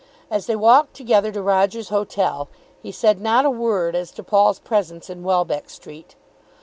As 0.31 0.47
they 0.47 0.55
walked 0.55 0.95
together 0.95 1.31
to 1.31 1.43
Roger's 1.43 1.89
hotel 1.89 2.49
he 2.81 2.91
said 2.91 3.21
not 3.21 3.45
a 3.45 3.51
word 3.51 3.95
as 3.95 4.09
to 4.13 4.23
Paul's 4.23 4.57
presence 4.57 5.11
in 5.11 5.21
Welbeck 5.21 5.69
Street. 5.69 6.15